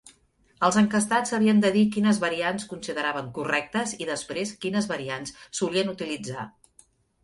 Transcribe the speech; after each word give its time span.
Els 0.67 0.77
enquestats 0.79 1.33
havien 1.39 1.59
de 1.65 1.71
dir 1.75 1.83
quines 1.97 2.23
variants 2.25 2.67
consideraven 2.73 3.31
correctes 3.39 3.97
i 4.03 4.11
després 4.15 4.59
quines 4.67 4.93
variants 4.97 5.41
solien 5.63 5.99
utilitzar. 5.99 6.53